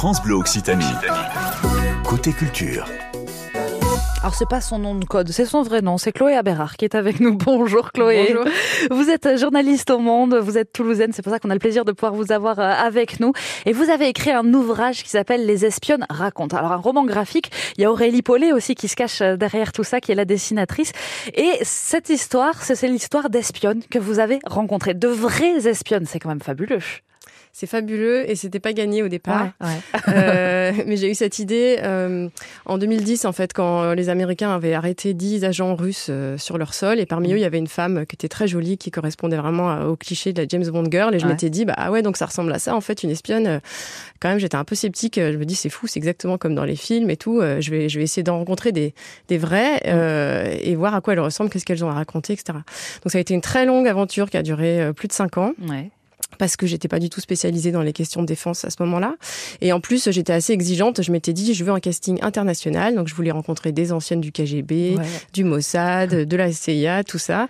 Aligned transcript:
France 0.00 0.22
Bleu 0.22 0.36
Occitanie. 0.36 0.94
Côté 2.04 2.32
culture. 2.32 2.86
Alors 4.22 4.34
c'est 4.34 4.48
pas 4.48 4.62
son 4.62 4.78
nom 4.78 4.94
de 4.94 5.04
code, 5.04 5.28
c'est 5.28 5.44
son 5.44 5.60
vrai 5.60 5.82
nom, 5.82 5.98
c'est 5.98 6.10
Chloé 6.10 6.36
Aberard 6.36 6.78
qui 6.78 6.86
est 6.86 6.94
avec 6.94 7.20
nous. 7.20 7.34
Bonjour 7.36 7.92
Chloé. 7.92 8.32
Bonjour. 8.32 8.50
Vous 8.90 9.10
êtes 9.10 9.38
journaliste 9.38 9.90
au 9.90 9.98
Monde, 9.98 10.36
vous 10.36 10.56
êtes 10.56 10.72
toulousaine, 10.72 11.12
c'est 11.12 11.20
pour 11.20 11.30
ça 11.30 11.38
qu'on 11.38 11.50
a 11.50 11.52
le 11.52 11.60
plaisir 11.60 11.84
de 11.84 11.92
pouvoir 11.92 12.14
vous 12.14 12.32
avoir 12.32 12.60
euh, 12.60 12.70
avec 12.70 13.20
nous. 13.20 13.34
Et 13.66 13.74
vous 13.74 13.90
avez 13.90 14.08
écrit 14.08 14.30
un 14.30 14.54
ouvrage 14.54 15.02
qui 15.02 15.10
s'appelle 15.10 15.44
Les 15.44 15.66
espionnes 15.66 16.06
racontent. 16.08 16.56
Alors 16.56 16.72
un 16.72 16.76
roman 16.76 17.04
graphique, 17.04 17.50
il 17.76 17.82
y 17.82 17.84
a 17.84 17.92
Aurélie 17.92 18.22
Paulet 18.22 18.54
aussi 18.54 18.74
qui 18.74 18.88
se 18.88 18.96
cache 18.96 19.20
euh, 19.20 19.36
derrière 19.36 19.70
tout 19.70 19.84
ça, 19.84 20.00
qui 20.00 20.12
est 20.12 20.14
la 20.14 20.24
dessinatrice. 20.24 20.92
Et 21.34 21.58
cette 21.60 22.08
histoire, 22.08 22.62
c'est 22.62 22.74
c'est 22.74 22.88
l'histoire 22.88 23.28
d'espionnes 23.28 23.82
que 23.90 23.98
vous 23.98 24.18
avez 24.18 24.38
rencontrées, 24.46 24.94
de 24.94 25.08
vraies 25.08 25.68
espionnes, 25.68 26.06
c'est 26.06 26.20
quand 26.20 26.30
même 26.30 26.40
fabuleux. 26.40 26.80
C'est 27.52 27.66
fabuleux 27.66 28.30
et 28.30 28.36
c'était 28.36 28.60
pas 28.60 28.72
gagné 28.72 29.02
au 29.02 29.08
départ. 29.08 29.48
Ouais, 29.60 29.66
ouais. 29.68 30.00
Euh, 30.14 30.72
mais 30.86 30.96
j'ai 30.96 31.10
eu 31.10 31.14
cette 31.14 31.40
idée 31.40 31.78
euh, 31.82 32.28
en 32.64 32.78
2010 32.78 33.24
en 33.24 33.32
fait 33.32 33.52
quand 33.52 33.92
les 33.92 34.08
Américains 34.08 34.54
avaient 34.54 34.72
arrêté 34.74 35.14
10 35.14 35.44
agents 35.44 35.74
russes 35.74 36.06
euh, 36.10 36.38
sur 36.38 36.58
leur 36.58 36.74
sol 36.74 37.00
et 37.00 37.06
parmi 37.06 37.32
eux 37.32 37.36
il 37.36 37.40
y 37.40 37.44
avait 37.44 37.58
une 37.58 37.66
femme 37.66 38.06
qui 38.06 38.14
était 38.14 38.28
très 38.28 38.46
jolie 38.46 38.78
qui 38.78 38.92
correspondait 38.92 39.36
vraiment 39.36 39.80
au 39.82 39.96
cliché 39.96 40.32
de 40.32 40.40
la 40.42 40.46
James 40.48 40.64
Bond 40.70 40.84
girl 40.90 41.12
et 41.14 41.18
je 41.18 41.24
Ouais. 41.26 41.32
m'étais 41.32 41.50
dit 41.50 41.64
bah 41.64 41.74
ah 41.76 41.90
ouais 41.90 42.02
donc 42.02 42.16
ça 42.16 42.26
ressemble 42.26 42.52
à 42.52 42.58
ça 42.60 42.74
en 42.76 42.80
fait 42.80 43.02
une 43.02 43.10
espionne. 43.10 43.60
Quand 44.20 44.28
même 44.28 44.38
j'étais 44.38 44.56
un 44.56 44.64
peu 44.64 44.76
sceptique. 44.76 45.16
Je 45.16 45.36
me 45.36 45.44
dis 45.44 45.56
c'est 45.56 45.70
fou 45.70 45.86
c'est 45.88 45.98
exactement 45.98 46.38
comme 46.38 46.54
dans 46.54 46.64
les 46.64 46.76
films 46.76 47.10
et 47.10 47.16
tout. 47.16 47.40
Je 47.42 47.70
vais 47.70 47.88
je 47.88 47.98
vais 47.98 48.04
essayer 48.04 48.22
d'en 48.22 48.38
rencontrer 48.38 48.70
des 48.70 48.94
des 49.28 49.38
vrais 49.38 49.82
euh, 49.86 50.54
et 50.60 50.76
voir 50.76 50.94
à 50.94 51.00
quoi 51.00 51.14
elles 51.14 51.20
ressemblent, 51.20 51.50
qu'est-ce 51.50 51.64
qu'elles 51.66 51.84
ont 51.84 51.90
à 51.90 51.94
raconter 51.94 52.32
etc. 52.34 52.58
Donc 53.02 53.10
ça 53.10 53.18
a 53.18 53.20
été 53.20 53.34
une 53.34 53.40
très 53.40 53.66
longue 53.66 53.88
aventure 53.88 54.30
qui 54.30 54.36
a 54.36 54.42
duré 54.42 54.92
plus 54.94 55.08
de 55.08 55.12
cinq 55.12 55.36
ans 55.36 55.52
Ouais. 55.68 55.90
Parce 56.38 56.56
que 56.56 56.66
j'étais 56.66 56.88
pas 56.88 56.98
du 56.98 57.10
tout 57.10 57.20
spécialisée 57.20 57.72
dans 57.72 57.82
les 57.82 57.92
questions 57.92 58.22
de 58.22 58.26
défense 58.26 58.64
à 58.64 58.70
ce 58.70 58.76
moment-là. 58.80 59.14
Et 59.60 59.72
en 59.72 59.80
plus, 59.80 60.10
j'étais 60.10 60.32
assez 60.32 60.52
exigeante. 60.52 61.02
Je 61.02 61.12
m'étais 61.12 61.32
dit, 61.32 61.52
je 61.54 61.64
veux 61.64 61.72
un 61.72 61.80
casting 61.80 62.18
international. 62.22 62.94
Donc, 62.94 63.08
je 63.08 63.14
voulais 63.14 63.30
rencontrer 63.30 63.72
des 63.72 63.92
anciennes 63.92 64.20
du 64.20 64.32
KGB, 64.32 64.96
Ouais. 64.96 65.04
du 65.32 65.44
Mossad, 65.44 66.10
de 66.14 66.36
la 66.36 66.52
CIA, 66.52 67.04
tout 67.04 67.18
ça. 67.18 67.46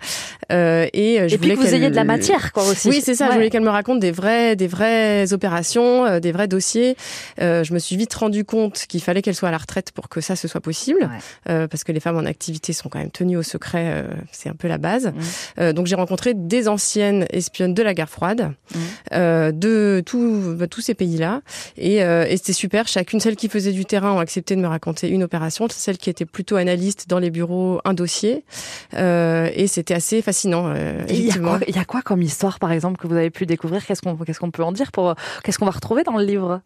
Euh, 0.51 0.87
et 0.93 1.19
euh, 1.21 1.27
je 1.27 1.35
Et 1.35 1.37
puis 1.37 1.49
voulais 1.51 1.55
que 1.63 1.67
vous 1.69 1.75
ayez 1.75 1.89
de 1.89 1.95
la 1.95 2.03
matière, 2.03 2.51
quoi, 2.51 2.63
aussi. 2.67 2.89
Oui, 2.89 3.01
c'est 3.03 3.15
ça. 3.15 3.25
Ouais. 3.25 3.31
Je 3.31 3.35
voulais 3.37 3.49
qu'elle 3.49 3.63
me 3.63 3.69
raconte 3.69 3.99
des 3.99 4.11
vraies, 4.11 4.55
des 4.55 4.67
vraies 4.67 5.31
opérations, 5.33 6.05
euh, 6.05 6.19
des 6.19 6.31
vrais 6.31 6.47
dossiers. 6.47 6.95
Euh, 7.39 7.63
je 7.63 7.73
me 7.73 7.79
suis 7.79 7.95
vite 7.95 8.13
rendu 8.13 8.43
compte 8.45 8.85
qu'il 8.87 9.01
fallait 9.01 9.21
qu'elle 9.21 9.35
soit 9.35 9.49
à 9.49 9.51
la 9.51 9.57
retraite 9.57 9.91
pour 9.91 10.09
que 10.09 10.21
ça 10.21 10.35
ce 10.35 10.47
soit 10.47 10.61
possible, 10.61 10.99
Ouais. 11.01 11.07
euh, 11.53 11.67
parce 11.67 11.83
que 11.83 11.91
les 11.91 11.99
femmes 11.99 12.17
en 12.17 12.25
activité 12.25 12.73
sont 12.73 12.89
quand 12.89 12.99
même 12.99 13.11
tenues 13.11 13.37
au 13.37 13.43
secret. 13.43 13.83
euh, 13.93 14.03
c'est 14.31 14.49
un 14.49 14.53
peu 14.55 14.67
la 14.67 14.77
base. 14.77 15.13
Euh, 15.59 15.73
donc 15.73 15.87
j'ai 15.87 15.95
rencontré 15.95 16.33
des 16.33 16.67
anciennes 16.67 17.25
espionnes 17.31 17.73
de 17.73 17.83
la 17.83 17.93
guerre 17.93 18.09
froide, 18.09 18.51
Euh, 19.13 19.51
de 19.51 20.01
tout- 20.05 20.55
bah, 20.57 20.67
tous 20.67 20.81
ces 20.81 20.93
pays-là, 20.93 21.41
et, 21.77 22.03
euh, 22.03 22.25
et 22.27 22.37
c'était 22.37 22.53
super. 22.53 22.87
Chacune, 22.87 23.19
celles 23.19 23.35
qui 23.35 23.49
faisaient 23.49 23.71
du 23.73 23.85
terrain, 23.85 24.11
ont 24.13 24.19
accepté 24.19 24.55
de 24.55 24.61
me 24.61 24.67
raconter 24.67 25.09
une 25.09 25.23
opération, 25.23 25.67
celles 25.69 25.97
qui 25.97 26.09
étaient 26.09 26.25
plutôt 26.25 26.55
analystes 26.55 27.05
dans 27.09 27.19
les 27.19 27.29
bureaux, 27.31 27.79
un 27.85 27.93
dossier, 27.93 28.43
Euh, 28.93 29.49
et 29.53 29.67
c'était 29.67 29.93
assez 29.93 30.21
fascinant. 30.21 30.65
euh, 30.67 31.03
Il 31.09 31.15
y, 31.21 31.27
y 31.75 31.79
a 31.79 31.85
quoi 31.85 32.01
comme 32.01 32.21
histoire, 32.21 32.59
par 32.59 32.71
exemple, 32.71 32.97
que 32.99 33.07
vous 33.07 33.15
avez 33.15 33.29
pu 33.29 33.45
découvrir? 33.45 33.85
Qu'est-ce 33.85 34.01
qu'on 34.01 34.15
qu'est-ce 34.17 34.39
qu'on 34.39 34.51
peut 34.51 34.63
en 34.63 34.71
dire 34.71 34.91
pour 34.91 35.15
Qu'est-ce 35.43 35.57
qu'on 35.59 35.65
va 35.65 35.71
retrouver 35.71 36.03
dans 36.03 36.17
le 36.17 36.23
livre? 36.25 36.61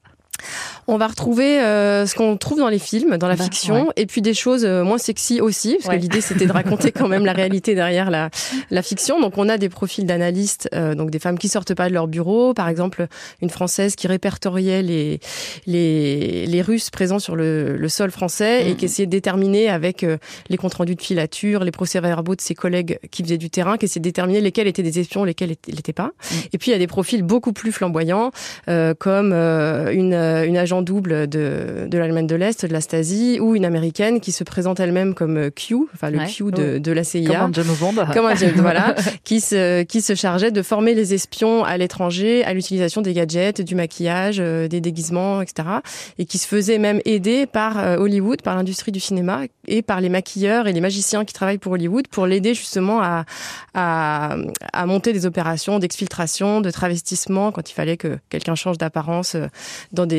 On 0.88 0.97
va 0.97 1.08
retrouver 1.08 1.59
euh, 1.61 2.05
ce 2.05 2.14
qu'on 2.14 2.38
trouve 2.38 2.59
dans 2.59 2.69
les 2.69 2.78
films, 2.80 3.17
dans 3.17 3.28
la 3.28 3.36
Bah, 3.36 3.44
fiction, 3.45 3.91
et 3.95 4.05
puis 4.05 4.22
des 4.22 4.33
choses 4.36 4.64
euh, 4.66 4.83
moins 4.83 4.97
sexy 5.00 5.42
aussi, 5.42 5.75
parce 5.77 5.89
Ouais. 5.89 5.95
que 5.97 6.02
l'idée 6.02 6.22
c'était 6.22 6.45
de 6.45 6.52
raconter 6.81 6.92
quand 6.92 7.08
même 7.08 7.25
la 7.25 7.33
réalité 7.33 7.73
derrière 7.75 8.11
la, 8.11 8.30
la 8.69 8.81
fiction. 8.83 9.19
Donc 9.19 9.38
on 9.38 9.50
a 9.50 9.58
des 9.58 9.69
profils 9.69 10.05
d'analystes, 10.05 10.69
euh, 10.75 10.94
donc 10.94 11.09
des 11.09 11.19
femmes 11.19 11.39
qui 11.39 11.47
sortent 11.50 11.73
pas 11.73 11.89
de 11.89 11.94
leur 11.94 12.08
bureau, 12.08 12.53
par 12.53 12.69
exemple 12.69 13.08
une 13.42 13.50
française 13.50 13.95
qui 13.95 14.08
répertoriait 14.08 14.81
les 14.83 15.19
les, 15.66 16.45
les 16.45 16.61
Russes 16.61 16.89
présents 16.89 17.20
sur 17.20 17.36
le, 17.36 17.75
le 17.77 17.89
sol 17.89 18.11
français 18.11 18.67
et 18.67 18.70
Mhm. 18.72 18.75
qui 18.77 18.86
essayait 18.86 19.05
de 19.08 19.11
déterminer 19.11 19.70
avec 19.70 20.03
euh, 20.03 20.17
les 20.49 20.58
comptes 20.58 20.73
rendus 20.75 20.95
de 20.95 21.02
filature, 21.02 21.64
les 21.64 21.72
procès-verbaux 21.72 22.36
de 22.36 22.42
ses 22.42 22.55
collègues 22.55 22.99
qui 23.11 23.23
faisaient 23.23 23.38
du 23.38 23.49
terrain, 23.49 23.77
qui 23.77 23.86
essayaient 23.86 24.02
de 24.02 24.04
déterminer 24.09 24.42
lesquels 24.42 24.67
étaient 24.67 24.83
des 24.83 24.99
espions, 24.99 25.23
lesquels 25.23 25.52
étaient- 25.52 25.71
l'étaient 25.71 25.93
pas. 25.93 26.11
Mhm. 26.32 26.38
Et 26.54 26.58
puis 26.58 26.71
il 26.71 26.73
y 26.73 26.76
a 26.76 26.80
des 26.80 26.88
profils 26.88 27.23
beaucoup 27.23 27.54
plus 27.54 27.71
flamboyants, 27.71 28.32
euh, 28.70 28.93
comme 28.98 29.32
euh, 29.33 29.92
une, 29.92 30.14
une 30.45 30.58
agent 30.58 30.81
double 30.81 31.27
de, 31.27 31.87
de 31.87 31.97
l'Allemagne 31.97 32.27
de 32.27 32.36
l'Est, 32.36 32.65
de 32.65 32.73
la 32.73 32.81
Stasi, 32.81 33.39
ou 33.39 33.55
une 33.55 33.65
américaine 33.65 34.19
qui 34.19 34.31
se 34.31 34.43
présente 34.43 34.80
elle-même 34.80 35.13
comme 35.13 35.37
euh, 35.37 35.49
Q, 35.49 35.75
enfin 35.93 36.09
le 36.09 36.17
Ouais. 36.17 36.27
Q 36.27 36.52
de, 36.52 36.77
de 36.80 36.91
la 36.91 37.03
CIA. 37.03 37.27
Comme 37.27 37.49
un 37.49 37.53
James 37.53 37.75
Bond 37.80 38.05
Comme 38.13 38.25
un 38.25 38.35
James, 38.35 38.53
voilà, 38.55 38.95
qui 39.23 39.41
se, 39.41 39.83
qui 39.83 40.02
se 40.02 40.15
chargeait 40.15 40.52
de 40.52 40.61
former 40.61 40.93
les 40.93 41.14
espions 41.14 41.64
à 41.64 41.77
l'étranger 41.77 42.43
à 42.45 42.53
l'utilisation 42.53 43.02
des 43.02 43.14
gadgets, 43.14 43.61
du 43.61 43.75
maquillage, 43.75 44.37
euh, 44.39 44.67
des 44.67 44.81
déguisements, 44.81 45.41
etc. 45.41 45.67
Et 46.17 46.25
qui 46.25 46.37
se 46.37 46.47
faisait 46.47 46.77
même 46.77 47.02
aider 47.05 47.45
par 47.45 47.77
euh, 47.77 47.97
Hollywood, 47.97 48.41
par 48.41 48.55
l'industrie 48.55 48.91
du 48.91 48.99
cinéma 48.99 49.41
et 49.67 49.81
par 49.81 50.02
les 50.02 50.09
maquilleurs 50.09 50.67
et 50.67 50.73
les 50.73 50.81
magiciens 50.81 51.25
qui 51.25 51.33
travaillent 51.33 51.58
pour 51.58 51.73
Hollywood 51.73 52.08
pour 52.08 52.25
l'aider 52.27 52.53
justement 52.53 53.02
à, 53.02 53.25
à, 53.73 54.35
à 54.73 54.85
monter 54.85 55.14
des 55.14 55.25
opérations 55.25 55.80
d'exfiltration, 55.80 56.61
de 56.61 56.71
travestissement 56.71 57.52
quand 57.52 57.69
il 57.69 57.73
fallait 57.73 57.97
que 57.97 58.17
quelqu'un 58.30 58.55
change 58.55 58.77
d'apparence 58.77 59.35
euh, 59.35 59.47
dans 59.91 60.05
des, 60.05 60.14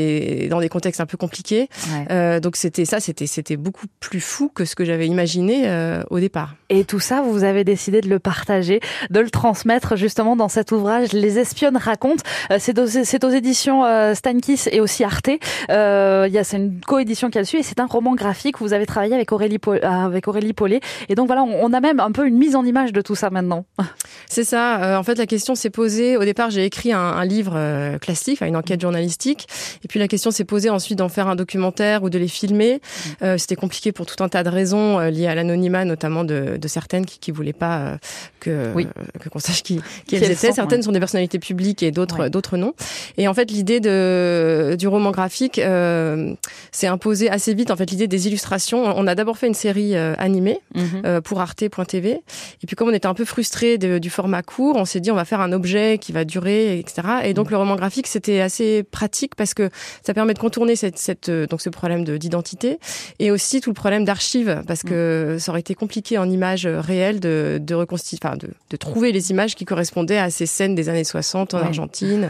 dans 0.51 0.61
des 0.61 0.69
contextes 0.69 1.01
un 1.01 1.07
peu 1.07 1.17
compliqués. 1.17 1.69
Ouais. 1.93 2.07
Euh, 2.11 2.41
donc 2.41 2.57
c'était 2.57 2.85
ça, 2.85 3.01
c'était, 3.01 3.27
c'était 3.27 3.57
beaucoup 3.57 3.87
plus 4.01 4.21
fou 4.21 4.51
que 4.55 4.65
ce 4.65 4.75
que 4.75 4.85
j'avais 4.85 5.07
imaginé 5.07 5.65
euh, 5.67 6.03
au 6.11 6.21
départ. 6.21 6.55
Et 6.69 6.85
tout 6.85 7.01
ça, 7.01 7.23
vous 7.23 7.45
avez 7.45 7.65
décidé 7.65 8.01
de 8.01 8.09
le 8.09 8.19
partager, 8.19 8.81
de 9.11 9.21
le 9.21 9.31
transmettre 9.31 9.97
justement 9.97 10.37
dans 10.37 10.49
cet 10.49 10.73
ouvrage 10.73 11.13
Les 11.13 11.39
espionnes 11.39 11.77
racontent. 11.77 12.23
Euh, 12.51 12.57
C'est 12.59 12.79
aux, 12.79 12.87
c'est 12.87 13.23
aux 13.25 13.31
éditions 13.31 13.85
euh, 13.85 14.15
Stankis 14.15 14.63
et 14.73 14.81
aussi 14.81 15.05
Arte. 15.05 15.31
Euh, 15.71 16.29
y 16.31 16.39
a, 16.39 16.45
c'est 16.45 16.57
une 16.57 16.81
coédition 16.81 17.31
qui 17.31 17.39
a 17.39 17.43
dessus 17.43 17.59
et 17.59 17.63
c'est 17.63 17.81
un 17.81 17.87
roman 17.87 18.15
graphique. 18.15 18.59
Vous 18.61 18.73
avez 18.73 18.87
travaillé 18.87 19.15
avec 19.15 19.33
Aurélie, 19.33 19.59
Pau- 19.59 19.75
euh, 19.75 19.81
avec 19.83 20.29
Aurélie 20.29 20.53
Paulet. 20.53 20.81
Et 21.09 21.15
donc 21.15 21.27
voilà, 21.27 21.43
on, 21.43 21.65
on 21.65 21.73
a 21.73 21.81
même 21.81 22.01
un 22.01 22.13
peu 22.13 22.27
une 22.27 22.37
mise 22.39 22.57
en 22.57 22.65
image 22.65 22.93
de 22.93 23.01
tout 23.01 23.15
ça 23.15 23.31
maintenant. 23.31 23.65
C'est 24.29 24.45
ça. 24.45 24.99
en 24.99 25.03
fait, 25.03 25.17
la 25.19 25.27
question 25.27 25.55
s'est 25.55 25.71
posée. 25.71 26.17
Au 26.17 26.25
départ, 26.25 26.51
j'ai 26.51 26.65
écrit 26.65 26.93
un, 26.93 26.99
un 27.01 27.25
livre 27.25 27.97
classique, 27.99 28.41
une 28.43 28.57
enquête 28.57 28.81
journalistique. 28.81 29.47
Et 29.87 29.89
puis 29.89 30.01
la 30.01 30.09
question 30.09 30.33
s'est 30.33 30.43
posée 30.45 30.69
ensuite 30.69 30.99
d'en 30.99 31.09
faire 31.09 31.29
un 31.29 31.37
documentaire 31.37 32.03
ou 32.03 32.11
de 32.11 32.19
les 32.19 32.27
filmer. 32.27 32.81
Euh, 33.23 33.39
C'était 33.39 33.55
compliqué 33.55 33.93
pour 33.93 34.05
tout 34.05 34.21
un 34.21 34.29
tas 34.29 34.43
de 34.43 34.49
raisons 34.49 34.99
euh, 34.99 35.11
liées 35.11 35.29
à 35.29 35.37
l'anonymat, 35.37 35.85
notamment 35.85 36.25
de, 36.25 36.57
de 36.61 36.67
certaines 36.69 37.07
qui, 37.07 37.21
qui 37.21 37.31
voulaient 37.31 37.53
pas 37.53 37.79
euh, 37.79 37.97
que 38.41 38.73
Oui. 38.75 38.89
euh, 38.99 39.03
que 39.21 39.29
qu'on 39.29 39.39
sache 39.39 39.63
qui, 39.63 39.77
qui 39.77 39.83
Qui 40.07 40.17
elles 40.17 40.25
étaient. 40.33 40.49
sont, 40.49 40.55
certaines 40.55 40.81
ouais. 40.81 40.85
sont 40.87 40.91
des 40.91 40.99
personnalités 40.99 41.39
publiques 41.39 41.85
et 41.85 41.93
d'autres 41.93 42.19
Ouais. 42.19 42.31
d'autres 42.31 42.57
non. 42.57 42.75
Et 43.17 43.29
en 43.29 43.35
fait, 43.35 43.49
l'idée 43.49 43.79
de 43.79 44.75
du 44.77 44.89
roman 44.89 45.13
graphique 45.13 45.61
euh, 45.61 46.35
s'est 46.73 46.89
imposée 46.89 47.31
assez 47.31 47.55
vite. 47.55 47.71
En 47.71 47.77
fait, 47.77 47.89
l'idée 47.89 48.09
des 48.09 48.27
illustrations. 48.27 48.83
On 48.97 49.07
a 49.07 49.15
d'abord 49.15 49.39
fait 49.39 49.47
une 49.47 49.55
série 49.55 49.95
euh, 49.95 50.15
animée 50.19 50.59
euh, 51.05 51.21
pour 51.21 51.41
arte.tv. 51.41 52.11
Et 52.63 52.67
puis 52.67 52.75
comme 52.75 52.89
on 52.89 52.93
était 52.93 53.07
un 53.07 53.15
peu 53.15 53.25
frustré 53.25 53.79
du 53.79 54.11
format 54.11 54.43
court, 54.43 54.75
on 54.77 54.85
s'est 54.85 54.99
dit 54.99 55.13
on 55.13 55.15
va 55.15 55.25
faire 55.25 55.41
un 55.41 55.53
objet 55.53 55.99
qui 55.99 56.11
va 56.11 56.25
durer, 56.25 56.81
etc. 56.81 57.07
Et 57.25 57.35
donc 57.35 57.53
le 57.53 57.57
roman 57.57 57.77
graphique 57.77 58.09
c'était 58.09 58.41
assez 58.41 58.83
pratique 58.83 59.35
parce 59.37 59.55
que 59.55 59.71
ça 60.03 60.15
permet 60.15 60.35
de 60.35 60.39
contourner 60.39 60.77
cette, 60.77 60.99
cette 60.99 61.29
euh, 61.29 61.47
donc 61.47 61.61
ce 61.61 61.71
problème 61.71 62.05
de- 62.05 62.17
d'identité 62.17 62.79
et 63.19 63.31
aussi 63.31 63.61
tout 63.61 63.71
le 63.71 63.75
problème 63.75 64.05
d'archives 64.05 64.63
parce 64.67 64.83
que 64.83 65.37
ça 65.39 65.51
aurait 65.53 65.61
été 65.61 65.75
compliqué 65.75 66.19
en 66.19 66.29
images 66.29 66.67
réelles 66.67 67.21
de 67.21 67.59
de 67.61 67.75
reconstituer, 67.75 68.19
enfin 68.23 68.37
de, 68.37 68.49
de 68.71 68.77
trouver 68.77 69.13
les 69.13 69.31
images 69.31 69.55
qui 69.55 69.65
correspondaient 69.65 70.19
à 70.19 70.31
ces 70.31 70.47
scènes 70.47 70.75
des 70.75 70.89
années 70.89 71.05
60 71.05 71.55
en 71.55 71.59
Ouais. 71.59 71.65
Argentine. 71.65 72.29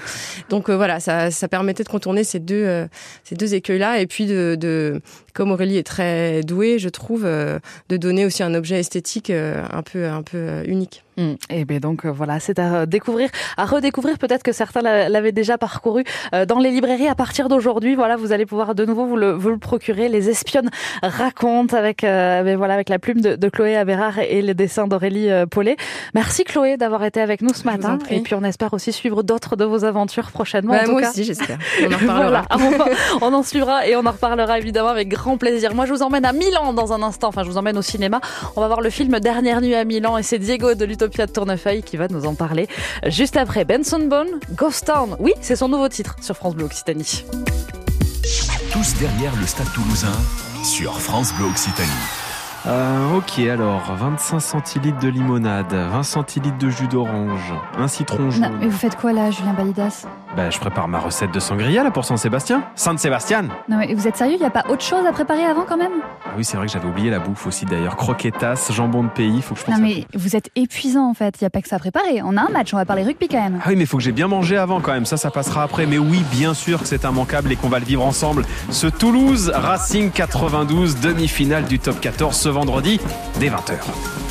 Donc 0.48 0.70
euh, 0.70 0.76
voilà, 0.76 1.00
ça, 1.00 1.30
ça 1.30 1.48
permettait 1.48 1.82
de 1.84 1.88
contourner 1.88 2.24
ces 2.24 2.38
deux 2.38 2.64
euh, 2.64 2.86
ces 3.24 3.34
deux 3.34 3.54
écueils 3.54 3.78
là 3.78 4.00
et 4.00 4.06
puis 4.06 4.26
de, 4.26 4.56
de 4.58 5.00
comme 5.34 5.50
Aurélie 5.50 5.76
est 5.76 5.86
très 5.86 6.40
douée, 6.42 6.78
je 6.78 6.88
trouve, 6.88 7.24
euh, 7.26 7.58
de 7.90 7.98
donner 7.98 8.24
aussi 8.24 8.42
un 8.42 8.54
objet 8.54 8.78
esthétique 8.80 9.28
euh, 9.30 9.62
un 9.70 9.82
peu 9.82 10.06
un 10.08 10.22
peu 10.22 10.38
euh, 10.38 10.64
unique. 10.66 11.02
Mm. 11.18 11.32
Et 11.50 11.64
bien 11.66 11.78
donc 11.80 12.06
euh, 12.06 12.10
voilà, 12.10 12.40
c'est 12.40 12.58
à 12.58 12.86
découvrir, 12.86 13.28
à 13.58 13.66
redécouvrir. 13.66 14.16
Peut-être 14.18 14.42
que 14.42 14.52
certains 14.52 14.80
l'a- 14.80 15.08
l'avaient 15.10 15.32
déjà 15.32 15.58
parcouru 15.58 16.04
euh, 16.34 16.46
dans 16.46 16.58
les 16.58 16.70
librairies. 16.70 17.08
À 17.08 17.14
partir 17.14 17.35
d'aujourd'hui, 17.44 17.94
voilà, 17.94 18.16
vous 18.16 18.32
allez 18.32 18.46
pouvoir 18.46 18.74
de 18.74 18.84
nouveau 18.84 19.06
vous 19.06 19.16
le, 19.16 19.32
vous 19.32 19.50
le 19.50 19.58
procurer. 19.58 20.08
Les 20.08 20.30
espionnes 20.30 20.70
racontent 21.02 21.76
avec, 21.76 22.02
euh, 22.02 22.42
ben 22.42 22.56
voilà, 22.56 22.74
avec 22.74 22.88
la 22.88 22.98
plume 22.98 23.20
de, 23.20 23.36
de 23.36 23.48
Chloé 23.48 23.76
Abérard 23.76 24.18
et 24.18 24.42
les 24.42 24.54
dessins 24.54 24.86
d'Aurélie 24.86 25.30
euh, 25.30 25.46
Paulet. 25.46 25.76
Merci 26.14 26.44
Chloé 26.44 26.76
d'avoir 26.76 27.04
été 27.04 27.20
avec 27.20 27.42
nous 27.42 27.52
ce 27.54 27.64
matin. 27.64 27.98
Et 28.10 28.20
puis 28.20 28.34
on 28.34 28.42
espère 28.42 28.72
aussi 28.72 28.92
suivre 28.92 29.22
d'autres 29.22 29.56
de 29.56 29.64
vos 29.64 29.84
aventures 29.84 30.30
prochainement. 30.30 30.72
Bah, 30.72 30.80
en 30.82 30.84
tout 30.86 30.92
moi 30.92 31.02
cas. 31.02 31.10
aussi, 31.10 31.24
j'espère. 31.24 31.58
On 31.82 31.92
en 31.92 31.98
reparlera. 31.98 32.44
Voilà, 32.48 32.96
on 33.20 33.32
en 33.32 33.42
suivra 33.42 33.86
et 33.86 33.94
on 33.96 34.04
en 34.04 34.10
reparlera 34.10 34.58
évidemment 34.58 34.88
avec 34.88 35.08
grand 35.08 35.36
plaisir. 35.36 35.74
Moi, 35.74 35.86
je 35.86 35.92
vous 35.92 36.02
emmène 36.02 36.24
à 36.24 36.32
Milan 36.32 36.72
dans 36.72 36.92
un 36.92 37.02
instant. 37.02 37.28
Enfin, 37.28 37.42
je 37.44 37.50
vous 37.50 37.58
emmène 37.58 37.76
au 37.78 37.82
cinéma. 37.82 38.20
On 38.56 38.60
va 38.60 38.66
voir 38.66 38.80
le 38.80 38.90
film 38.90 39.18
Dernière 39.20 39.60
nuit 39.60 39.74
à 39.74 39.84
Milan 39.84 40.16
et 40.18 40.22
c'est 40.22 40.38
Diego 40.38 40.74
de 40.74 40.84
l'Utopia 40.84 41.26
de 41.26 41.32
Tournefeuille 41.32 41.82
qui 41.82 41.96
va 41.96 42.08
nous 42.08 42.26
en 42.26 42.34
parler 42.34 42.68
juste 43.06 43.36
après. 43.36 43.64
Benson 43.64 44.06
Bone, 44.08 44.40
Ghost 44.54 44.86
Town. 44.86 45.16
Oui, 45.18 45.32
c'est 45.40 45.56
son 45.56 45.68
nouveau 45.68 45.88
titre 45.88 46.16
sur 46.20 46.36
France 46.36 46.54
Bleu 46.54 46.64
Occitanie. 46.64 47.24
Tous 48.72 48.94
derrière 48.98 49.34
le 49.36 49.46
stade 49.46 49.70
toulousain 49.72 50.12
sur 50.62 50.98
France 51.00 51.32
Bleu 51.34 51.46
Occitanie. 51.46 51.88
Euh, 52.66 53.16
ok, 53.16 53.38
alors 53.40 53.94
25 53.94 54.40
centilitres 54.40 54.98
de 54.98 55.08
limonade, 55.08 55.72
20 55.72 56.02
centilitres 56.02 56.58
de 56.58 56.68
jus 56.68 56.88
d'orange, 56.88 57.54
un 57.78 57.86
citron 57.88 58.24
Non, 58.24 58.30
jaune. 58.30 58.56
mais 58.60 58.66
vous 58.66 58.76
faites 58.76 58.96
quoi 58.96 59.12
là, 59.12 59.30
Julien 59.30 59.52
Balidas? 59.52 60.04
Bah, 60.36 60.50
je 60.50 60.58
prépare 60.58 60.86
ma 60.86 60.98
recette 60.98 61.32
de 61.32 61.40
sangria 61.40 61.82
là 61.82 61.90
pour 61.90 62.04
Saint-Sébastien. 62.04 62.64
Saint-Sébastien 62.74 63.44
Non 63.70 63.78
mais 63.78 63.94
vous 63.94 64.06
êtes 64.06 64.18
sérieux, 64.18 64.34
il 64.34 64.40
n'y 64.40 64.46
a 64.46 64.50
pas 64.50 64.64
autre 64.68 64.82
chose 64.82 65.06
à 65.06 65.12
préparer 65.12 65.44
avant 65.44 65.64
quand 65.66 65.78
même? 65.78 65.92
Ah 66.26 66.32
oui, 66.36 66.44
c'est 66.44 66.58
vrai 66.58 66.66
que 66.66 66.72
j'avais 66.72 66.86
oublié 66.86 67.08
la 67.08 67.20
bouffe 67.20 67.46
aussi 67.46 67.64
d'ailleurs. 67.64 67.96
Croquetas, 67.96 68.70
jambon 68.70 69.04
de 69.04 69.08
pays, 69.08 69.40
faut 69.40 69.54
que 69.54 69.60
je 69.60 69.64
pense 69.64 69.78
Non 69.78 69.82
à 69.82 69.88
mais 69.88 70.04
vous 70.14 70.36
êtes 70.36 70.50
épuisant 70.54 71.08
en 71.08 71.14
fait, 71.14 71.36
il 71.40 71.44
n'y 71.44 71.46
a 71.46 71.50
pas 71.50 71.62
que 71.62 71.68
ça 71.68 71.76
à 71.76 71.78
préparer. 71.78 72.20
On 72.22 72.36
a 72.36 72.42
un 72.42 72.50
match, 72.50 72.74
on 72.74 72.76
va 72.76 72.84
parler 72.84 73.02
rugby 73.02 73.28
quand 73.28 73.40
même. 73.40 73.60
Ah 73.64 73.68
oui, 73.68 73.76
mais 73.76 73.86
faut 73.86 73.96
que 73.96 74.02
j'ai 74.02 74.12
bien 74.12 74.28
mangé 74.28 74.58
avant 74.58 74.82
quand 74.82 74.92
même. 74.92 75.06
Ça, 75.06 75.16
ça 75.16 75.30
passera 75.30 75.62
après. 75.62 75.86
Mais 75.86 75.96
oui, 75.96 76.22
bien 76.32 76.52
sûr 76.52 76.80
que 76.80 76.86
c'est 76.86 77.04
immanquable 77.04 77.50
et 77.52 77.56
qu'on 77.56 77.70
va 77.70 77.78
le 77.78 77.86
vivre 77.86 78.04
ensemble. 78.04 78.44
Ce 78.68 78.86
Toulouse 78.86 79.50
Racing 79.54 80.10
92, 80.10 81.00
demi-finale 81.00 81.64
du 81.64 81.78
top 81.78 81.98
14 81.98 82.36
ce 82.36 82.50
vendredi 82.50 83.00
dès 83.40 83.48
20h. 83.48 84.25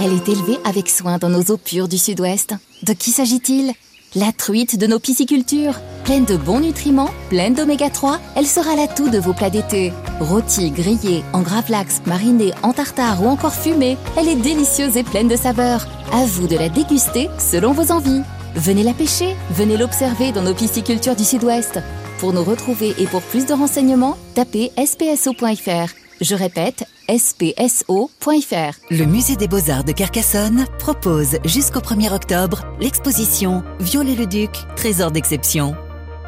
Elle 0.00 0.12
est 0.12 0.28
élevée 0.28 0.58
avec 0.64 0.88
soin 0.88 1.18
dans 1.18 1.28
nos 1.28 1.42
eaux 1.52 1.56
pures 1.56 1.88
du 1.88 1.98
sud-ouest. 1.98 2.54
De 2.82 2.92
qui 2.92 3.10
s'agit-il? 3.10 3.72
La 4.14 4.30
truite 4.30 4.78
de 4.78 4.86
nos 4.86 5.00
piscicultures. 5.00 5.80
Pleine 6.04 6.24
de 6.24 6.36
bons 6.36 6.60
nutriments, 6.60 7.10
pleine 7.30 7.54
d'oméga 7.54 7.90
3, 7.90 8.20
elle 8.36 8.46
sera 8.46 8.76
l'atout 8.76 9.08
de 9.08 9.18
vos 9.18 9.32
plats 9.32 9.50
d'été. 9.50 9.92
Rôtie, 10.20 10.70
grillée, 10.70 11.24
en 11.32 11.42
gravlax, 11.42 12.02
marinée, 12.06 12.52
en 12.62 12.72
tartare 12.72 13.22
ou 13.24 13.26
encore 13.26 13.54
fumée, 13.54 13.96
elle 14.16 14.28
est 14.28 14.36
délicieuse 14.36 14.96
et 14.96 15.02
pleine 15.02 15.26
de 15.26 15.36
saveurs. 15.36 15.86
À 16.12 16.26
vous 16.26 16.46
de 16.46 16.56
la 16.56 16.68
déguster 16.68 17.28
selon 17.38 17.72
vos 17.72 17.90
envies. 17.90 18.22
Venez 18.54 18.84
la 18.84 18.94
pêcher, 18.94 19.34
venez 19.50 19.76
l'observer 19.76 20.30
dans 20.30 20.42
nos 20.42 20.54
piscicultures 20.54 21.16
du 21.16 21.24
sud-ouest. 21.24 21.80
Pour 22.18 22.32
nous 22.32 22.44
retrouver 22.44 22.94
et 22.98 23.06
pour 23.06 23.22
plus 23.22 23.46
de 23.46 23.52
renseignements, 23.52 24.16
tapez 24.34 24.70
spso.fr. 24.76 26.03
Je 26.24 26.34
répète, 26.34 26.84
spso.fr. 27.06 28.78
Le 28.90 29.04
Musée 29.04 29.36
des 29.36 29.46
Beaux-Arts 29.46 29.84
de 29.84 29.92
Carcassonne 29.92 30.64
propose 30.78 31.36
jusqu'au 31.44 31.80
1er 31.80 32.14
octobre 32.14 32.64
l'exposition 32.80 33.62
Violet-le-Duc, 33.80 34.52
trésor 34.74 35.10
d'exception. 35.10 35.76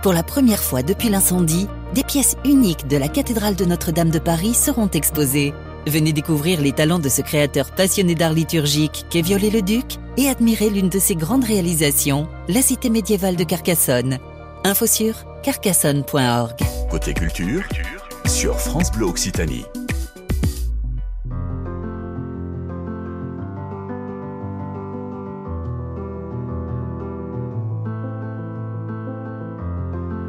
Pour 0.03 0.13
la 0.13 0.23
première 0.23 0.63
fois 0.63 0.83
depuis 0.83 1.09
l'incendie, 1.09 1.67
des 1.95 2.05
pièces 2.05 2.37
uniques 2.45 2.87
de 2.89 2.99
la 2.99 3.09
cathédrale 3.09 3.57
de 3.57 3.65
Notre-Dame 3.65 4.11
de 4.11 4.19
Paris 4.19 4.53
seront 4.53 4.91
exposées. 4.91 5.55
Venez 5.87 6.13
découvrir 6.13 6.61
les 6.61 6.73
talents 6.73 6.99
de 6.99 7.09
ce 7.09 7.23
créateur 7.23 7.71
passionné 7.71 8.15
d'art 8.15 8.35
liturgique 8.35 9.07
qu'est 9.09 9.23
Viollet-le-Duc 9.23 9.97
et 10.19 10.29
admirer 10.29 10.69
l'une 10.69 10.91
de 10.91 10.99
ses 10.99 11.17
grandes 11.17 11.45
réalisations, 11.45 12.29
la 12.49 12.61
cité 12.61 12.91
médiévale 12.91 13.37
de 13.37 13.45
Carcassonne. 13.45 14.19
Info 14.63 14.87
sur 14.87 15.15
carcassonne.org. 15.43 16.57
Côté 16.91 17.15
culture, 17.15 17.63
sur 18.27 18.61
France 18.61 18.93
Bleu 18.93 19.07
Occitanie. 19.07 19.65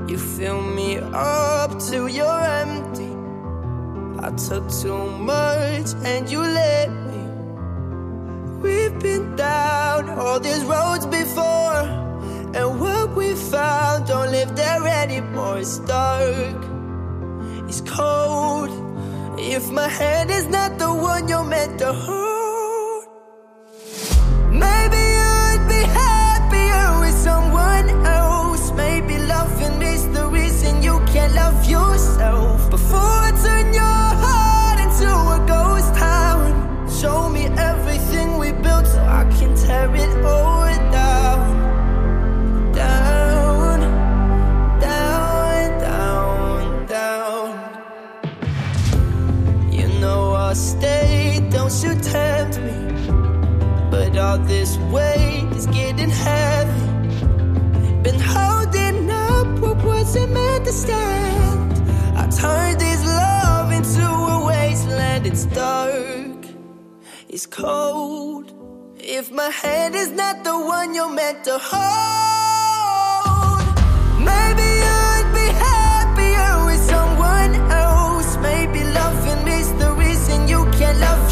You 0.07 0.17
fill 0.17 0.61
me 0.61 0.97
up 0.97 1.79
till 1.79 2.07
you're 2.07 2.43
empty. 2.63 3.11
I 4.25 4.31
took 4.31 4.71
too 4.71 5.05
much 5.19 5.93
and 6.05 6.29
you 6.29 6.39
let 6.39 6.89
me. 6.89 7.23
We've 8.61 8.97
been 8.99 9.35
down 9.35 10.09
all 10.09 10.39
these 10.39 10.63
roads 10.63 11.05
before, 11.05 11.81
and 12.55 12.79
what 12.79 13.15
we 13.17 13.35
found 13.35 14.07
don't 14.07 14.31
live 14.31 14.55
there 14.55 14.87
anymore. 14.87 15.59
It's 15.59 15.77
dark, 15.79 16.63
it's 17.67 17.81
cold. 17.81 18.71
If 19.37 19.69
my 19.69 19.89
hand 19.89 20.31
is 20.31 20.47
not 20.47 20.79
the 20.79 20.91
one 20.93 21.27
you're 21.27 21.43
meant 21.43 21.79
to 21.79 21.91
hold, 21.91 22.26
It's 65.37 65.45
dark, 65.53 66.41
it's 67.29 67.45
cold. 67.45 68.51
If 68.97 69.31
my 69.31 69.51
hand 69.51 69.93
is 69.93 70.09
not 70.09 70.43
the 70.43 70.57
one 70.57 70.95
you're 70.95 71.13
meant 71.13 71.43
to 71.43 71.59
hold, 71.61 71.77
maybe 74.17 74.67
you'd 74.83 75.29
be 75.37 75.47
happier 75.67 76.65
with 76.65 76.81
someone 76.89 77.53
else. 77.69 78.35
Maybe 78.37 78.83
loving 78.83 79.47
is 79.59 79.71
the 79.73 79.91
reason 79.91 80.47
you 80.47 80.65
can't 80.71 80.97
love 80.97 81.26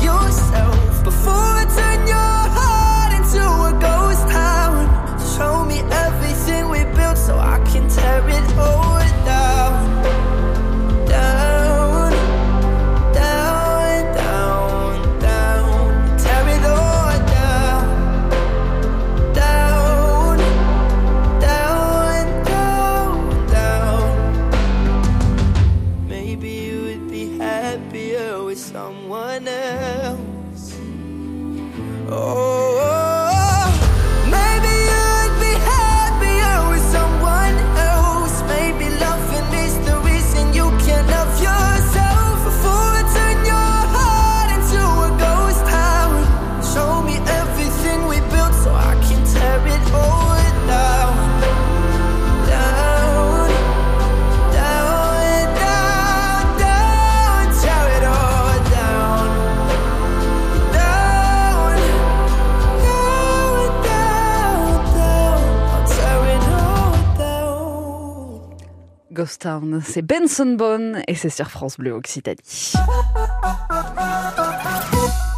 Ghost 69.15 69.43
Town, 69.43 69.81
c'est 69.81 70.01
Benson 70.01 70.55
Bone 70.57 71.01
et 71.07 71.15
c'est 71.15 71.29
sur 71.29 71.49
France 71.49 71.77
Bleu 71.77 71.93
Occitanie. 71.93 72.73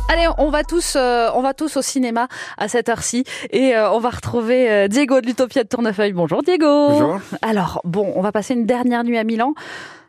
Allez, 0.10 0.27
on 0.39 0.50
va 0.50 0.63
tous, 0.63 0.96
euh, 0.96 1.29
on 1.36 1.43
va 1.43 1.53
tous 1.53 1.77
au 1.77 1.84
cinéma 1.84 2.27
à 2.57 2.69
cette 2.69 2.89
heure-ci 2.89 3.24
et 3.51 3.75
euh, 3.75 3.91
on 3.91 4.00
va 4.00 4.10
retrouver 4.10 4.67
euh, 4.72 4.88
Diego 4.88 5.22
de 5.22 5.27
l'Utopia 5.27 5.63
de 5.63 5.67
Tournefeuille. 5.69 6.13
Bonjour 6.13 6.41
Diego. 6.41 6.89
Bonjour. 6.89 7.19
Alors 7.43 7.79
bon, 7.84 8.12
on 8.15 8.22
va 8.22 8.31
passer 8.31 8.55
une 8.55 8.65
dernière 8.65 9.03
nuit 9.03 9.19
à 9.19 9.24
Milan. 9.24 9.53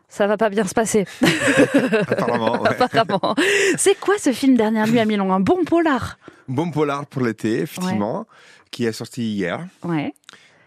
Ça 0.07 0.25
va 0.25 0.35
pas 0.35 0.49
bien 0.49 0.65
se 0.65 0.73
passer. 0.73 1.05
Apparemment, 2.09 2.61
ouais. 2.63 2.69
Apparemment. 2.69 3.35
C'est 3.77 3.99
quoi 3.99 4.15
ce 4.17 4.31
film 4.31 4.57
Dernière 4.57 4.87
nuit 4.87 4.99
à 4.99 5.05
Milan? 5.05 5.31
Un 5.31 5.41
bon 5.41 5.63
polar. 5.63 6.17
Bon 6.47 6.71
polar 6.71 7.05
pour 7.05 7.21
l'été, 7.21 7.59
effectivement, 7.59 8.25
qui 8.71 8.85
est 8.85 8.93
sorti 8.93 9.31
hier. 9.31 9.67
Ouais. 9.83 10.15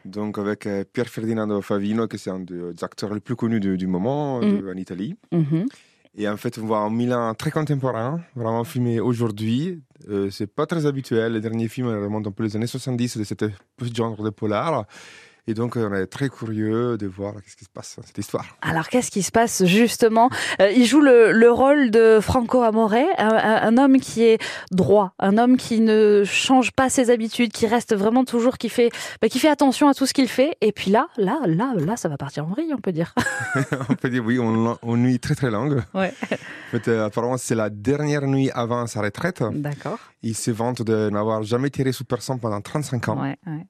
Donc 0.05 0.39
avec 0.39 0.67
euh, 0.67 0.85
Pier 0.91 1.05
Ferdinando 1.05 1.61
Favino, 1.63 2.09
qui 2.09 2.17
est 2.17 2.29
un 2.29 2.41
des 2.41 2.73
acteurs 2.83 3.13
les 3.15 3.21
plus 3.21 3.37
connus 3.37 3.61
du, 3.61 3.77
du 3.77 3.87
moment 3.87 4.41
Mm. 4.41 4.45
euh, 4.45 4.73
en 4.73 4.77
Italie. 4.77 5.17
Mhm. 5.33 5.67
Et 6.15 6.29
en 6.29 6.37
fait, 6.37 6.59
on 6.59 6.67
voit 6.67 6.81
un 6.81 6.91
Milan 6.91 7.33
très 7.35 7.51
contemporain, 7.51 8.21
vraiment 8.37 8.65
filmé 8.65 9.01
aujourd'hui. 9.01 9.81
Euh, 10.11 10.29
c'est 10.31 10.47
pas 10.47 10.67
très 10.67 10.85
habituel. 10.85 11.33
Les 11.33 11.41
derniers 11.41 11.69
films 11.69 11.87
remontent 11.89 12.29
un 12.29 12.33
peu 12.33 12.43
les 12.43 12.55
années 12.55 12.67
70 12.67 13.17
de 13.17 13.25
cet 13.25 13.45
genre 13.95 14.23
de 14.23 14.29
polar. 14.31 14.87
Et 15.49 15.55
donc, 15.55 15.75
on 15.77 15.93
est 15.93 16.07
très 16.07 16.29
curieux 16.29 16.97
de 16.97 17.07
voir 17.07 17.35
qu'est-ce 17.35 17.57
qui 17.57 17.65
se 17.65 17.71
passe 17.71 17.97
dans 17.97 18.05
cette 18.05 18.19
histoire. 18.19 18.47
Alors, 18.61 18.89
qu'est-ce 18.89 19.11
qui 19.11 19.23
se 19.23 19.33
passe 19.33 19.65
justement? 19.65 20.31
Euh, 20.61 20.71
Il 20.71 20.87
joue 20.87 21.01
le, 21.01 21.33
le, 21.33 21.51
rôle 21.51 21.91
de 21.91 22.21
Franco 22.21 22.63
Amore, 22.63 22.95
un, 22.95 23.11
un, 23.19 23.77
homme 23.77 23.99
qui 23.99 24.23
est 24.23 24.41
droit, 24.71 25.15
un 25.19 25.39
homme 25.39 25.57
qui 25.57 25.81
ne 25.81 26.23
change 26.25 26.71
pas 26.71 26.89
ses 26.91 27.11
habitudes, 27.11 27.51
qui 27.51 27.67
reste 27.67 27.93
vraiment 27.95 28.25
toujours, 28.25 28.57
qui 28.57 28.69
fait, 28.69 28.91
bah, 29.21 29.29
qui 29.29 29.41
fait 29.41 29.49
attention 29.49 29.89
à 29.89 29.95
tout 29.95 30.07
ce 30.07 30.15
qu'il 30.15 30.29
fait. 30.29 30.57
Et 30.61 30.71
puis 30.71 30.93
là, 30.93 31.09
là, 31.17 31.41
là, 31.47 31.75
là, 31.77 31.97
ça 31.97 32.09
va 32.09 32.17
partir 32.17 32.45
en 32.47 32.51
vrille, 32.51 32.73
on 32.73 32.81
peut 32.81 32.93
dire. 32.93 33.13
on 33.89 33.95
peut 33.95 34.11
dire 34.11 34.25
oui, 34.25 34.39
on, 34.39 34.79
on 34.83 34.97
nuit 34.97 35.19
très 35.19 35.35
très 35.35 35.51
longue. 35.51 35.83
Ouais. 35.93 36.15
Fait, 36.71 36.89
euh, 36.89 37.07
apparemment, 37.07 37.37
c'est 37.37 37.55
la 37.55 37.69
dernière 37.69 38.27
nuit 38.27 38.51
avant 38.53 38.87
sa 38.87 39.03
retraite. 39.03 39.43
D'accord. 39.53 39.99
Il 40.23 40.37
se 40.37 40.51
vante 40.51 40.83
de 40.83 41.11
n'avoir 41.11 41.43
jamais 41.43 41.71
tiré 41.71 41.91
sous 41.93 42.05
personne 42.05 42.39
pendant 42.39 42.61
35 42.61 43.09
ans. 43.09 43.23
Ouais, 43.23 43.37
ouais. 43.47 43.67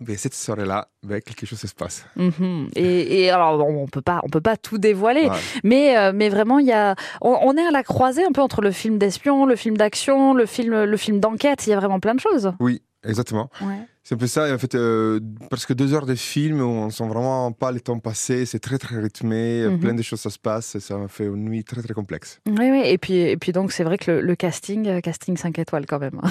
Mais 0.00 0.16
cette 0.16 0.34
soirée-là, 0.34 0.88
ben, 1.02 1.20
quelque 1.22 1.46
chose 1.46 1.58
se 1.58 1.74
passe. 1.74 2.04
Mmh. 2.16 2.66
Et, 2.76 3.22
et, 3.22 3.30
alors, 3.30 3.66
on 3.66 3.86
peut 3.86 4.02
pas, 4.02 4.20
on 4.24 4.28
peut 4.28 4.40
pas 4.42 4.56
tout 4.56 4.76
dévoiler, 4.78 5.28
Ouais. 5.28 5.36
mais 5.64 5.96
euh, 5.96 6.12
mais 6.14 6.28
vraiment, 6.28 6.58
il 6.58 6.66
y 6.66 6.72
a, 6.72 6.94
on, 7.22 7.36
on, 7.42 7.56
est 7.56 7.66
à 7.66 7.70
la 7.70 7.82
croisée 7.82 8.24
un 8.24 8.32
peu 8.32 8.42
entre 8.42 8.60
le 8.60 8.70
film 8.72 8.98
d'espion, 8.98 9.46
le 9.46 9.56
film 9.56 9.76
d'action, 9.76 10.34
le 10.34 10.44
film, 10.46 10.84
le 10.84 10.96
film 10.96 11.18
d'enquête. 11.20 11.66
Il 11.66 11.70
y 11.70 11.72
a 11.72 11.76
vraiment 11.80 11.98
plein 12.00 12.14
de 12.14 12.20
choses. 12.20 12.52
Oui, 12.60 12.82
exactement. 13.04 13.48
Ouais. 13.62 13.86
C'est 14.02 14.14
un 14.14 14.18
peu 14.18 14.28
ça. 14.28 14.48
Et 14.48 14.52
en 14.52 14.58
fait, 14.58 14.76
euh, 14.76 15.18
presque 15.50 15.74
deux 15.74 15.92
heures 15.92 16.06
de 16.06 16.14
film 16.14 16.60
où 16.60 16.64
on 16.64 16.90
sent 16.90 17.08
vraiment 17.08 17.50
pas 17.50 17.72
le 17.72 17.80
temps 17.80 17.98
passer. 17.98 18.46
C'est 18.46 18.60
très 18.60 18.78
très 18.78 19.00
rythmé. 19.00 19.66
Mhm. 19.66 19.80
Plein 19.80 19.94
de 19.94 20.02
choses 20.02 20.20
ça 20.20 20.30
se 20.30 20.38
passe. 20.38 20.78
Ça 20.78 20.96
fait 21.08 21.24
une 21.24 21.44
nuit 21.44 21.64
très 21.64 21.82
très 21.82 21.92
complexe. 21.92 22.40
Oui, 22.46 22.70
oui. 22.70 22.82
Et 22.84 22.98
puis, 22.98 23.14
et 23.16 23.36
puis 23.36 23.50
donc, 23.50 23.72
c'est 23.72 23.82
vrai 23.82 23.98
que 23.98 24.12
le, 24.12 24.20
le 24.20 24.36
casting, 24.36 24.86
euh, 24.86 25.00
casting 25.00 25.36
5 25.36 25.58
étoiles 25.58 25.86
quand 25.86 25.98
même. 25.98 26.20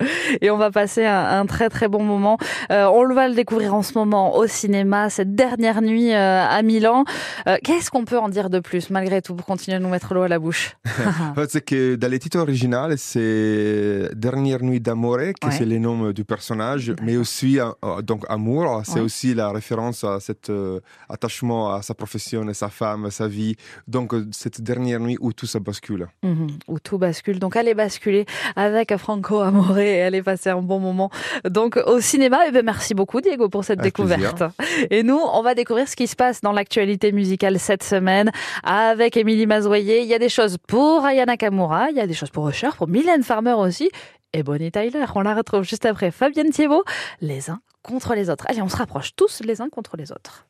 Et 0.40 0.50
on 0.50 0.56
va 0.58 0.70
passer 0.70 1.04
un, 1.04 1.40
un, 1.40 1.46
très 1.46 1.68
très 1.68 1.88
bon 1.88 2.02
moment. 2.02 2.38
Euh, 2.70 2.86
on 2.86 3.12
va 3.14 3.28
le 3.28 3.34
découvrir 3.34 3.74
en 3.74 3.82
ce 3.82 3.94
moment 3.96 4.36
au 4.36 4.46
cinéma, 4.46 5.10
cette 5.10 5.34
dernière 5.34 5.80
nuit 5.82 6.12
euh, 6.12 6.44
à 6.46 6.62
Milan. 6.62 7.04
Euh, 7.48 7.56
Qu'est-ce 7.62 7.90
qu'on 7.90 8.04
peut 8.04 8.18
en 8.18 8.28
dire 8.28 8.50
de 8.50 8.58
plus, 8.60 8.90
malgré 8.90 9.22
tout, 9.22 9.34
pour 9.34 9.46
continuer 9.46 9.76
à 9.76 9.80
nous 9.80 9.88
mettre 9.88 10.12
l'eau 10.14 10.22
à 10.22 10.28
la 10.28 10.38
bouche 10.38 10.76
c'est 11.48 11.64
que 11.64 11.94
dans 11.96 12.10
le 12.10 12.18
titre 12.18 12.38
original, 12.38 12.98
c'est 12.98 14.10
Dernière 14.14 14.62
nuit 14.62 14.80
d'Amore, 14.80 15.18
que 15.40 15.46
Ouais. 15.46 15.52
c'est 15.52 15.64
le 15.64 15.78
nom 15.78 16.10
du 16.10 16.24
personnage, 16.24 16.92
mais 17.02 17.16
aussi 17.16 17.58
euh, 17.60 18.02
donc 18.02 18.24
amour, 18.28 18.82
c'est 18.84 18.94
Ouais. 18.94 19.00
aussi 19.00 19.34
la 19.34 19.50
référence 19.50 20.02
à 20.04 20.18
cet 20.20 20.50
attachement 21.08 21.72
à 21.74 21.82
sa 21.82 21.94
profession, 21.94 22.46
à 22.48 22.54
sa 22.54 22.68
femme, 22.68 23.04
à 23.06 23.10
sa 23.10 23.28
vie. 23.28 23.56
Donc 23.86 24.12
cette 24.32 24.60
dernière 24.60 25.00
nuit 25.00 25.16
où 25.20 25.32
tout 25.32 25.46
ça 25.46 25.60
bascule. 25.60 26.08
Mhm, 26.22 26.48
Où 26.68 26.78
tout 26.80 26.98
bascule. 26.98 27.38
Donc 27.38 27.56
allez 27.56 27.74
basculer 27.74 28.26
avec 28.56 28.96
Franco 28.96 29.40
Amore 29.40 29.78
et 29.86 30.02
allez 30.02 30.22
passer 30.22 30.50
un 30.50 30.62
bon 30.62 30.78
moment. 30.78 31.10
Donc 31.48 31.76
au 31.86 32.00
cinéma, 32.00 32.46
et 32.46 32.52
ben 32.52 32.64
merci 32.64 32.94
beaucoup 32.94 33.20
Diego 33.20 33.48
pour 33.48 33.64
cette 33.64 33.80
Avec 33.80 33.94
découverte. 33.94 34.42
Et 34.90 35.02
nous, 35.02 35.18
on 35.18 35.42
va 35.42 35.54
découvrir 35.54 35.88
ce 35.88 35.96
qui 35.96 36.06
se 36.06 36.16
passe 36.16 36.40
dans 36.40 36.52
l'actualité 36.52 37.12
musicale 37.12 37.58
cette 37.58 37.82
semaine 37.82 38.30
avec 38.62 39.16
Émilie 39.16 39.46
Mazoyer. 39.46 40.02
Il 40.02 40.08
y 40.08 40.14
a 40.14 40.18
des 40.18 40.28
choses 40.28 40.58
pour 40.66 41.04
Aya 41.04 41.26
Nakamura, 41.26 41.90
il 41.90 41.96
y 41.96 42.00
a 42.00 42.06
des 42.06 42.14
choses 42.14 42.30
pour 42.30 42.48
Usher, 42.48 42.70
pour 42.76 42.88
Mylène 42.88 43.22
Farmer 43.22 43.52
aussi 43.52 43.90
et 44.32 44.42
Bonnie 44.42 44.70
Tyler. 44.70 45.04
On 45.14 45.22
la 45.22 45.34
retrouve 45.34 45.62
juste 45.62 45.86
après 45.86 46.10
Fabienne 46.10 46.50
Thiebaud, 46.50 46.84
les 47.20 47.50
uns 47.50 47.60
contre 47.82 48.14
les 48.14 48.28
autres. 48.30 48.44
Allez, 48.48 48.62
on 48.62 48.68
se 48.68 48.76
rapproche 48.76 49.14
tous 49.14 49.40
les 49.44 49.60
uns 49.60 49.68
contre 49.68 49.96
les 49.96 50.12
autres. 50.12 50.44